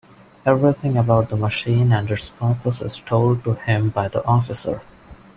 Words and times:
Everything 0.47 0.97
about 0.97 1.29
the 1.29 1.35
machine 1.37 1.91
and 1.91 2.09
its 2.09 2.29
purpose 2.29 2.81
is 2.81 2.97
told 2.97 3.43
to 3.43 3.53
him 3.53 3.89
by 3.89 4.07
the 4.07 4.25
Officer. 4.25 4.81